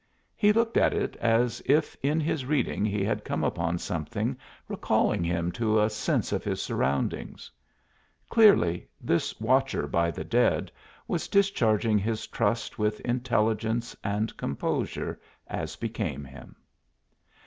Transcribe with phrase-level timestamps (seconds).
[0.35, 4.35] He looked at it as if in his reading he had come upon something
[4.67, 7.51] recalling him to a sense of his surroundings.
[8.27, 10.71] Clearly this watcher by the dead
[11.07, 16.55] was discharging his trust with intelligence and composure, as became him.